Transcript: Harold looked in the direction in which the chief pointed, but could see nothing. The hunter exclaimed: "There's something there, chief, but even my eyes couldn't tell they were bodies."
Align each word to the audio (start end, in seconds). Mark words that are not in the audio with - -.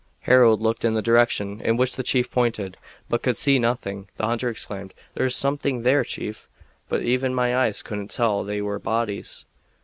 Harold 0.21 0.63
looked 0.63 0.83
in 0.83 0.95
the 0.95 1.01
direction 1.03 1.61
in 1.63 1.77
which 1.77 1.95
the 1.95 2.01
chief 2.01 2.31
pointed, 2.31 2.75
but 3.07 3.21
could 3.21 3.37
see 3.37 3.59
nothing. 3.59 4.07
The 4.17 4.25
hunter 4.25 4.49
exclaimed: 4.49 4.95
"There's 5.13 5.35
something 5.35 5.83
there, 5.83 6.03
chief, 6.03 6.49
but 6.89 7.03
even 7.03 7.35
my 7.35 7.55
eyes 7.55 7.83
couldn't 7.83 8.09
tell 8.09 8.43
they 8.43 8.63
were 8.63 8.79
bodies." 8.79 9.45